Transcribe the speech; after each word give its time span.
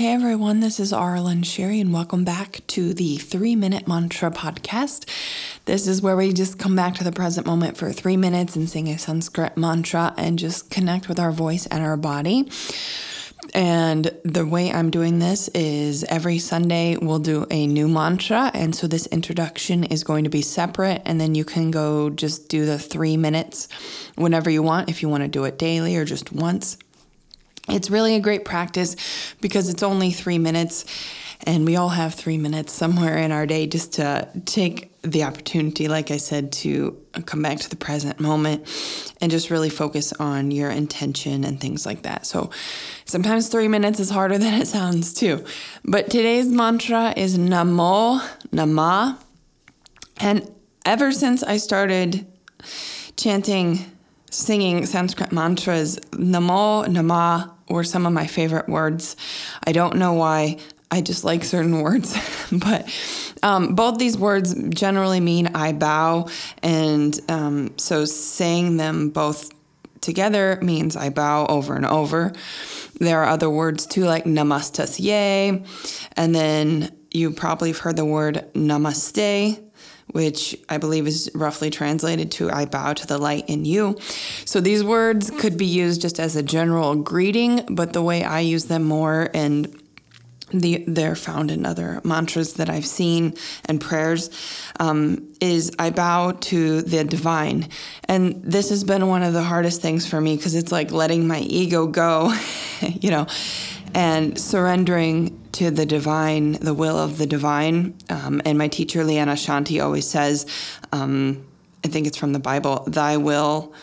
Hey 0.00 0.14
everyone, 0.14 0.60
this 0.60 0.80
is 0.80 0.94
Arlen 0.94 1.42
Sherry, 1.42 1.78
and 1.78 1.92
welcome 1.92 2.24
back 2.24 2.62
to 2.68 2.94
the 2.94 3.18
Three 3.18 3.54
Minute 3.54 3.86
Mantra 3.86 4.30
Podcast. 4.30 5.06
This 5.66 5.86
is 5.86 6.00
where 6.00 6.16
we 6.16 6.32
just 6.32 6.58
come 6.58 6.74
back 6.74 6.94
to 6.94 7.04
the 7.04 7.12
present 7.12 7.46
moment 7.46 7.76
for 7.76 7.92
three 7.92 8.16
minutes 8.16 8.56
and 8.56 8.66
sing 8.66 8.88
a 8.88 8.96
Sanskrit 8.96 9.58
mantra 9.58 10.14
and 10.16 10.38
just 10.38 10.70
connect 10.70 11.06
with 11.06 11.20
our 11.20 11.32
voice 11.32 11.66
and 11.66 11.84
our 11.84 11.98
body. 11.98 12.50
And 13.52 14.10
the 14.24 14.46
way 14.46 14.72
I'm 14.72 14.88
doing 14.88 15.18
this 15.18 15.48
is 15.48 16.02
every 16.04 16.38
Sunday 16.38 16.96
we'll 16.96 17.18
do 17.18 17.44
a 17.50 17.66
new 17.66 17.86
mantra. 17.86 18.50
And 18.54 18.74
so 18.74 18.86
this 18.86 19.06
introduction 19.08 19.84
is 19.84 20.02
going 20.02 20.24
to 20.24 20.30
be 20.30 20.40
separate. 20.40 21.02
And 21.04 21.20
then 21.20 21.34
you 21.34 21.44
can 21.44 21.70
go 21.70 22.08
just 22.08 22.48
do 22.48 22.64
the 22.64 22.78
three 22.78 23.18
minutes 23.18 23.68
whenever 24.14 24.48
you 24.48 24.62
want, 24.62 24.88
if 24.88 25.02
you 25.02 25.10
want 25.10 25.24
to 25.24 25.28
do 25.28 25.44
it 25.44 25.58
daily 25.58 25.94
or 25.98 26.06
just 26.06 26.32
once. 26.32 26.78
It's 27.68 27.90
really 27.90 28.14
a 28.14 28.20
great 28.20 28.44
practice 28.44 28.96
because 29.40 29.68
it's 29.68 29.82
only 29.82 30.10
three 30.10 30.38
minutes, 30.38 30.84
and 31.46 31.64
we 31.64 31.76
all 31.76 31.90
have 31.90 32.14
three 32.14 32.38
minutes 32.38 32.72
somewhere 32.72 33.18
in 33.18 33.32
our 33.32 33.46
day 33.46 33.66
just 33.66 33.94
to 33.94 34.28
take 34.44 34.90
the 35.02 35.24
opportunity, 35.24 35.88
like 35.88 36.10
I 36.10 36.18
said, 36.18 36.52
to 36.52 36.98
come 37.24 37.42
back 37.42 37.58
to 37.60 37.70
the 37.70 37.76
present 37.76 38.20
moment 38.20 38.68
and 39.20 39.30
just 39.30 39.50
really 39.50 39.70
focus 39.70 40.12
on 40.14 40.50
your 40.50 40.70
intention 40.70 41.44
and 41.44 41.58
things 41.58 41.86
like 41.86 42.02
that. 42.02 42.26
So 42.26 42.50
sometimes 43.06 43.48
three 43.48 43.68
minutes 43.68 44.00
is 44.00 44.10
harder 44.10 44.36
than 44.44 44.60
it 44.60 44.66
sounds, 44.66 45.14
too. 45.14 45.44
But 45.84 46.10
today's 46.10 46.48
mantra 46.48 47.14
is 47.16 47.38
Namo 47.38 48.20
Nama. 48.52 49.18
And 50.18 50.50
ever 50.84 51.12
since 51.12 51.42
I 51.42 51.56
started 51.56 52.26
chanting, 53.16 53.78
singing 54.30 54.86
Sanskrit 54.86 55.32
mantras, 55.32 55.98
Namo 56.12 56.88
Nama 56.88 57.54
were 57.68 57.84
some 57.84 58.06
of 58.06 58.12
my 58.12 58.26
favorite 58.26 58.68
words. 58.68 59.16
I 59.66 59.72
don't 59.72 59.96
know 59.96 60.14
why. 60.14 60.58
I 60.92 61.02
just 61.02 61.22
like 61.22 61.44
certain 61.44 61.80
words, 61.82 62.16
but 62.50 62.88
um, 63.42 63.74
both 63.74 63.98
these 63.98 64.18
words 64.18 64.54
generally 64.70 65.20
mean 65.20 65.48
I 65.54 65.72
bow, 65.72 66.28
and 66.62 67.18
um, 67.28 67.78
so 67.78 68.04
saying 68.04 68.76
them 68.76 69.10
both 69.10 69.50
together 70.00 70.58
means 70.62 70.96
I 70.96 71.10
bow 71.10 71.46
over 71.46 71.76
and 71.76 71.86
over. 71.86 72.32
There 72.98 73.22
are 73.22 73.28
other 73.28 73.48
words 73.48 73.86
too, 73.86 74.04
like 74.04 74.24
namastasye, 74.24 75.64
and 76.16 76.34
then 76.34 76.96
you 77.12 77.32
probably 77.32 77.70
have 77.70 77.78
heard 77.78 77.96
the 77.96 78.04
word 78.04 78.48
namaste, 78.54 79.62
which 80.12 80.56
I 80.68 80.78
believe 80.78 81.06
is 81.06 81.30
roughly 81.34 81.70
translated 81.70 82.30
to 82.32 82.50
I 82.50 82.66
bow 82.66 82.92
to 82.94 83.06
the 83.06 83.18
light 83.18 83.48
in 83.48 83.64
you. 83.64 83.96
So 84.44 84.60
these 84.60 84.84
words 84.84 85.30
could 85.30 85.56
be 85.56 85.66
used 85.66 86.00
just 86.02 86.18
as 86.18 86.36
a 86.36 86.42
general 86.42 86.94
greeting, 86.96 87.64
but 87.68 87.92
the 87.92 88.02
way 88.02 88.24
I 88.24 88.40
use 88.40 88.66
them 88.66 88.84
more 88.84 89.30
and 89.34 89.76
the, 90.52 90.84
they're 90.86 91.14
found 91.14 91.50
in 91.50 91.64
other 91.64 92.00
mantras 92.04 92.54
that 92.54 92.68
I've 92.68 92.86
seen 92.86 93.34
and 93.66 93.80
prayers 93.80 94.30
um, 94.78 95.32
is 95.40 95.70
I 95.78 95.90
bow 95.90 96.32
to 96.32 96.82
the 96.82 97.04
divine. 97.04 97.68
And 98.06 98.42
this 98.42 98.70
has 98.70 98.84
been 98.84 99.06
one 99.06 99.22
of 99.22 99.32
the 99.32 99.42
hardest 99.42 99.80
things 99.80 100.06
for 100.06 100.20
me 100.20 100.36
because 100.36 100.54
it's 100.54 100.72
like 100.72 100.90
letting 100.90 101.26
my 101.26 101.40
ego 101.40 101.86
go, 101.86 102.34
you 102.80 103.10
know, 103.10 103.26
and 103.94 104.38
surrendering 104.38 105.39
to 105.60 105.70
the 105.70 105.84
divine, 105.84 106.52
the 106.52 106.72
will 106.72 106.98
of 106.98 107.18
the 107.18 107.26
divine. 107.26 107.94
Um, 108.08 108.40
and 108.46 108.56
my 108.56 108.66
teacher, 108.68 109.04
Liana 109.04 109.34
Shanti, 109.34 109.84
always 109.84 110.08
says, 110.08 110.46
um, 110.90 111.46
I 111.84 111.88
think 111.88 112.06
it's 112.06 112.16
from 112.16 112.32
the 112.32 112.38
Bible, 112.38 112.84
thy 112.86 113.18
will, 113.18 113.74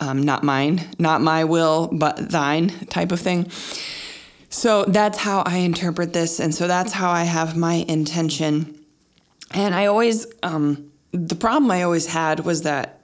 um, 0.00 0.22
not 0.22 0.42
mine, 0.42 0.88
not 0.98 1.20
my 1.20 1.44
will, 1.44 1.88
but 1.92 2.30
thine 2.30 2.70
type 2.86 3.12
of 3.12 3.20
thing. 3.20 3.50
So 4.48 4.86
that's 4.86 5.18
how 5.18 5.42
I 5.42 5.58
interpret 5.58 6.14
this. 6.14 6.40
And 6.40 6.54
so 6.54 6.66
that's 6.66 6.94
how 6.94 7.10
I 7.10 7.24
have 7.24 7.58
my 7.58 7.84
intention. 7.86 8.82
And 9.50 9.74
I 9.74 9.84
always, 9.84 10.26
um, 10.42 10.92
the 11.10 11.34
problem 11.34 11.70
I 11.70 11.82
always 11.82 12.06
had 12.06 12.40
was 12.40 12.62
that 12.62 13.01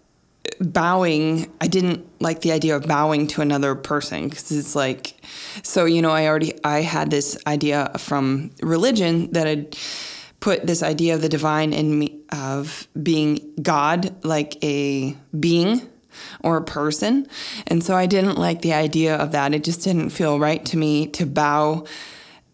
bowing 0.61 1.51
i 1.61 1.69
didn't 1.69 2.05
like 2.21 2.41
the 2.41 2.51
idea 2.51 2.75
of 2.75 2.87
bowing 2.87 3.27
to 3.27 3.41
another 3.41 3.75
person 3.75 4.29
because 4.29 4.51
it's 4.51 4.75
like 4.75 5.15
so 5.63 5.85
you 5.85 6.03
know 6.03 6.11
i 6.11 6.27
already 6.27 6.53
i 6.65 6.81
had 6.81 7.11
this 7.11 7.39
idea 7.47 7.93
from 7.97 8.51
religion 8.61 9.31
that 9.33 9.47
had 9.47 9.77
put 10.41 10.67
this 10.67 10.83
idea 10.83 11.15
of 11.15 11.23
the 11.23 11.29
divine 11.29 11.73
in 11.73 11.99
me 11.99 12.21
of 12.33 12.89
being 13.01 13.53
god 13.63 14.25
like 14.25 14.63
a 14.65 15.17
being 15.39 15.89
or 16.41 16.57
a 16.57 16.65
person. 16.65 17.27
And 17.67 17.83
so 17.83 17.97
i 17.97 18.07
didn't 18.07 18.39
like 18.39 18.63
the 18.63 18.73
idea 18.73 19.17
of 19.17 19.33
that. 19.33 19.55
It 19.55 19.65
just 19.65 19.83
didn't 19.83 20.11
feel 20.11 20.39
right 20.39 20.65
to 20.67 20.77
me 20.77 21.07
to 21.09 21.27
bow 21.27 21.85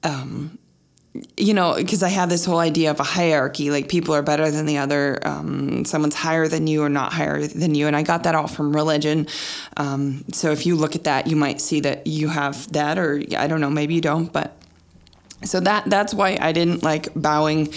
um, 0.02 0.58
you 1.36 1.54
know, 1.54 1.74
because 1.76 2.02
I 2.02 2.08
have 2.08 2.28
this 2.28 2.44
whole 2.44 2.58
idea 2.58 2.90
of 2.90 2.98
a 2.98 3.04
hierarchy, 3.04 3.70
like 3.70 3.88
people 3.88 4.14
are 4.14 4.22
better 4.22 4.50
than 4.50 4.66
the 4.66 4.78
other, 4.78 5.20
um, 5.24 5.84
someone's 5.84 6.16
higher 6.16 6.48
than 6.48 6.66
you 6.66 6.82
or 6.82 6.88
not 6.88 7.12
higher 7.12 7.46
than 7.46 7.76
you. 7.76 7.86
And 7.86 7.94
I 7.94 8.02
got 8.02 8.24
that 8.24 8.34
all 8.34 8.48
from 8.48 8.74
religion. 8.74 9.28
Um, 9.76 10.24
so 10.32 10.50
if 10.50 10.66
you 10.66 10.74
look 10.74 10.96
at 10.96 11.04
that, 11.04 11.28
you 11.28 11.36
might 11.36 11.60
see 11.60 11.80
that 11.80 12.08
you 12.08 12.28
have 12.28 12.70
that, 12.72 12.98
or 12.98 13.22
I 13.36 13.46
don't 13.46 13.60
know, 13.60 13.70
maybe 13.70 13.94
you 13.94 14.00
don't. 14.00 14.32
But 14.32 14.56
so 15.44 15.60
that 15.60 15.84
that's 15.86 16.12
why 16.12 16.36
I 16.40 16.52
didn't 16.52 16.82
like 16.82 17.08
bowing. 17.14 17.72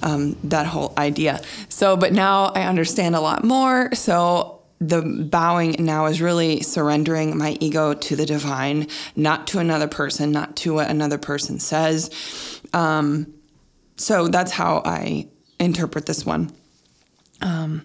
Um, 0.00 0.36
that 0.44 0.64
whole 0.64 0.94
idea. 0.96 1.40
So, 1.68 1.96
but 1.96 2.12
now 2.12 2.52
I 2.54 2.62
understand 2.62 3.16
a 3.16 3.20
lot 3.20 3.42
more. 3.42 3.92
So 3.96 4.58
the 4.80 5.02
bowing 5.02 5.74
now 5.80 6.06
is 6.06 6.20
really 6.20 6.60
surrendering 6.60 7.36
my 7.36 7.56
ego 7.60 7.94
to 7.94 8.14
the 8.14 8.24
divine, 8.24 8.86
not 9.16 9.48
to 9.48 9.58
another 9.58 9.88
person, 9.88 10.30
not 10.30 10.54
to 10.56 10.74
what 10.74 10.88
another 10.88 11.18
person 11.18 11.58
says. 11.58 12.57
Um, 12.72 13.34
so 13.96 14.28
that's 14.28 14.52
how 14.52 14.82
I 14.84 15.28
interpret 15.58 16.06
this 16.06 16.24
one. 16.24 16.52
Um, 17.40 17.84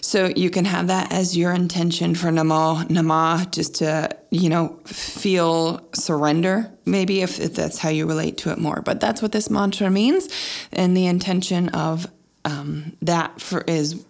so 0.00 0.30
you 0.34 0.48
can 0.48 0.64
have 0.64 0.86
that 0.86 1.12
as 1.12 1.36
your 1.36 1.52
intention 1.52 2.14
for 2.14 2.28
Namo 2.28 2.88
Nama, 2.88 3.46
just 3.50 3.76
to 3.76 4.16
you 4.30 4.48
know 4.48 4.80
feel 4.86 5.86
surrender. 5.94 6.70
Maybe 6.86 7.20
if, 7.20 7.38
if 7.38 7.54
that's 7.54 7.78
how 7.78 7.90
you 7.90 8.06
relate 8.06 8.38
to 8.38 8.50
it 8.50 8.58
more, 8.58 8.80
but 8.82 9.00
that's 9.00 9.20
what 9.20 9.32
this 9.32 9.50
mantra 9.50 9.90
means, 9.90 10.28
and 10.72 10.96
the 10.96 11.06
intention 11.06 11.68
of 11.70 12.06
um, 12.46 12.96
that 13.02 13.40
for 13.40 13.60
is 13.62 14.04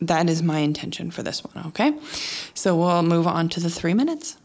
that 0.00 0.28
is 0.28 0.42
my 0.42 0.58
intention 0.58 1.10
for 1.10 1.22
this 1.22 1.44
one, 1.44 1.66
okay? 1.68 1.94
So 2.54 2.76
we'll 2.76 3.02
move 3.02 3.26
on 3.26 3.48
to 3.50 3.60
the 3.60 3.70
three 3.70 3.94
minutes. 3.94 4.36